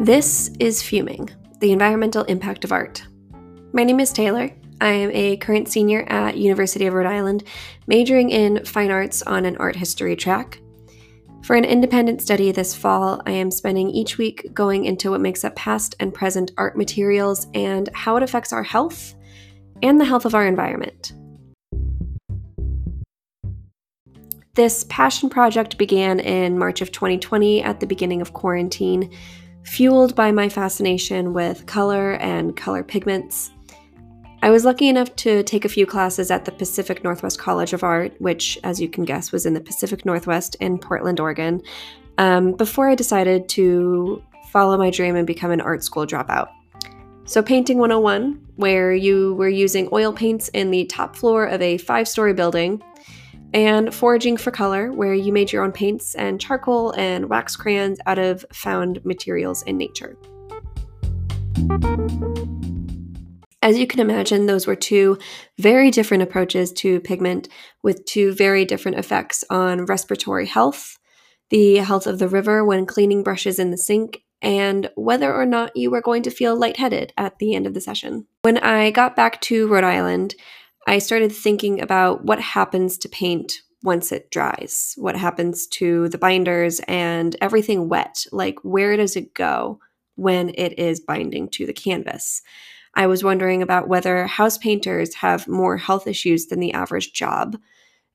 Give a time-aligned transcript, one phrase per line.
[0.00, 1.30] This is Fuming,
[1.60, 3.02] the environmental impact of art.
[3.72, 4.50] My name is Taylor.
[4.78, 7.44] I am a current senior at University of Rhode Island,
[7.86, 10.60] majoring in fine arts on an art history track.
[11.42, 15.44] For an independent study this fall, I am spending each week going into what makes
[15.44, 19.14] up past and present art materials and how it affects our health
[19.82, 21.14] and the health of our environment.
[24.56, 29.10] This passion project began in March of 2020 at the beginning of quarantine,
[29.66, 33.50] fueled by my fascination with color and color pigments.
[34.42, 37.82] I was lucky enough to take a few classes at the Pacific Northwest College of
[37.82, 41.62] Art, which, as you can guess, was in the Pacific Northwest in Portland, Oregon,
[42.18, 46.48] um, before I decided to follow my dream and become an art school dropout.
[47.24, 51.78] So, Painting 101, where you were using oil paints in the top floor of a
[51.78, 52.80] five story building,
[53.56, 57.98] and Foraging for Color, where you made your own paints and charcoal and wax crayons
[58.04, 60.18] out of found materials in nature.
[63.62, 65.16] As you can imagine, those were two
[65.58, 67.48] very different approaches to pigment
[67.82, 70.98] with two very different effects on respiratory health,
[71.48, 75.74] the health of the river when cleaning brushes in the sink, and whether or not
[75.74, 78.26] you were going to feel lightheaded at the end of the session.
[78.42, 80.34] When I got back to Rhode Island,
[80.86, 86.18] I started thinking about what happens to paint once it dries, what happens to the
[86.18, 88.24] binders and everything wet.
[88.32, 89.80] Like, where does it go
[90.14, 92.42] when it is binding to the canvas?
[92.94, 97.58] I was wondering about whether house painters have more health issues than the average job,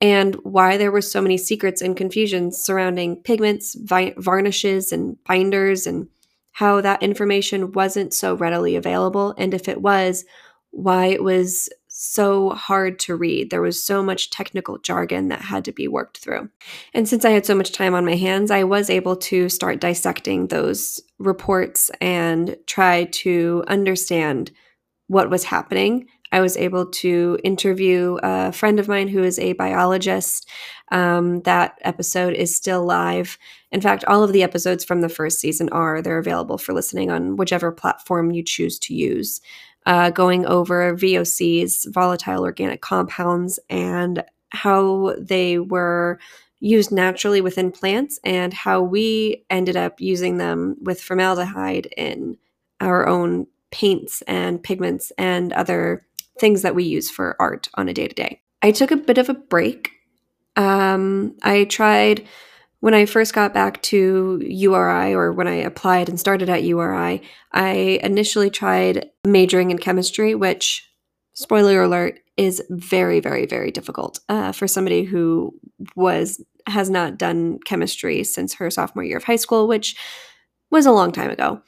[0.00, 5.86] and why there were so many secrets and confusions surrounding pigments, vi- varnishes, and binders,
[5.86, 6.08] and
[6.52, 9.34] how that information wasn't so readily available.
[9.38, 10.24] And if it was,
[10.70, 13.48] why it was so hard to read.
[13.48, 16.50] There was so much technical jargon that had to be worked through.
[16.92, 19.80] And since I had so much time on my hands, I was able to start
[19.80, 24.50] dissecting those reports and try to understand
[25.06, 26.06] what was happening.
[26.32, 30.50] I was able to interview a friend of mine who is a biologist.
[30.92, 33.38] Um, that episode is still live.
[33.72, 36.02] In fact, all of the episodes from the first season are.
[36.02, 39.40] They're available for listening on whichever platform you choose to use
[39.86, 46.18] uh, going over VOCs, volatile organic compounds, and how they were
[46.60, 52.36] used naturally within plants and how we ended up using them with formaldehyde in
[52.80, 56.06] our own paints and pigments and other
[56.38, 58.40] things that we use for art on a day to day.
[58.62, 59.90] I took a bit of a break.
[60.56, 62.26] Um, I tried
[62.80, 67.22] when I first got back to URI or when I applied and started at URI,
[67.52, 67.72] I
[68.02, 70.88] initially tried majoring in chemistry, which,
[71.32, 75.58] spoiler alert, is very, very, very difficult uh, for somebody who
[75.94, 79.96] was has not done chemistry since her sophomore year of high school, which
[80.70, 81.62] was a long time ago.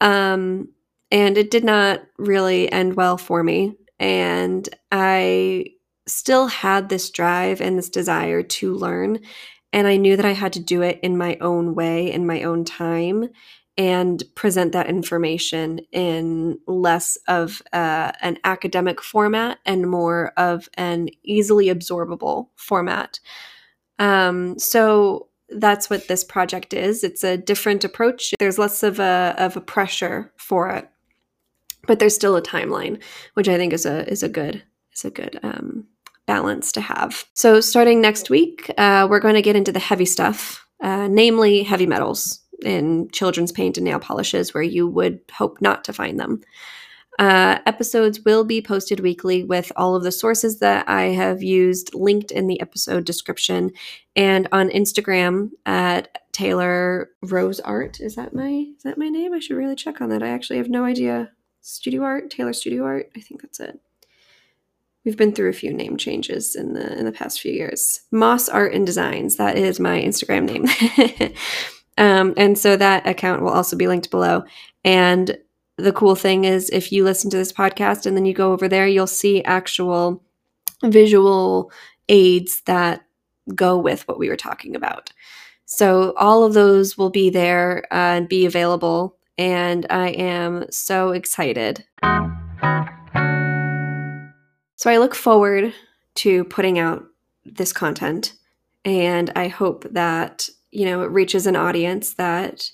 [0.00, 0.68] Um,
[1.10, 3.74] and it did not really end well for me.
[3.98, 5.66] And I
[6.06, 9.20] still had this drive and this desire to learn.
[9.72, 12.42] And I knew that I had to do it in my own way, in my
[12.42, 13.28] own time,
[13.76, 21.08] and present that information in less of uh, an academic format and more of an
[21.22, 23.20] easily absorbable format.
[24.00, 27.04] Um, so that's what this project is.
[27.04, 28.34] It's a different approach.
[28.38, 30.88] There's less of a of a pressure for it,
[31.86, 33.00] but there's still a timeline,
[33.34, 34.62] which I think is a is a good
[34.92, 35.86] is a good um,
[36.28, 37.24] balance to have.
[37.34, 41.64] So, starting next week, uh, we're going to get into the heavy stuff, uh, namely
[41.64, 46.20] heavy metals in children's paint and nail polishes, where you would hope not to find
[46.20, 46.42] them.
[47.18, 51.92] Uh, episodes will be posted weekly with all of the sources that I have used
[51.92, 53.72] linked in the episode description
[54.14, 58.00] and on Instagram at Taylor Rose Art.
[58.00, 59.32] Is that my is that my name?
[59.32, 60.22] I should really check on that.
[60.22, 61.32] I actually have no idea.
[61.60, 63.10] Studio Art, Taylor Studio Art.
[63.16, 63.80] I think that's it.
[65.08, 68.02] We've been through a few name changes in the in the past few years.
[68.12, 71.32] Moss Art and Designs, that is my Instagram name.
[71.96, 74.44] um, and so that account will also be linked below.
[74.84, 75.38] And
[75.78, 78.68] the cool thing is if you listen to this podcast and then you go over
[78.68, 80.22] there, you'll see actual
[80.84, 81.72] visual
[82.10, 83.00] aids that
[83.54, 85.10] go with what we were talking about.
[85.64, 89.16] So all of those will be there uh, and be available.
[89.38, 91.86] And I am so excited.
[94.78, 95.74] So I look forward
[96.14, 97.04] to putting out
[97.44, 98.34] this content
[98.84, 102.70] and I hope that, you know, it reaches an audience that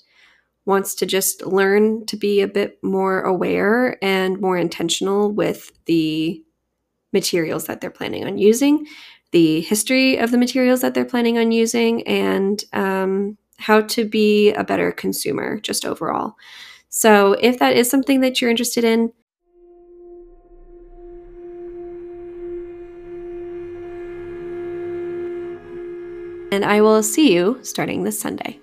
[0.65, 6.43] wants to just learn to be a bit more aware and more intentional with the
[7.11, 8.85] materials that they're planning on using,
[9.31, 14.53] the history of the materials that they're planning on using, and um, how to be
[14.53, 16.35] a better consumer just overall.
[16.89, 19.11] So, if that is something that you're interested in,
[26.55, 28.59] and I will see you starting this Sunday.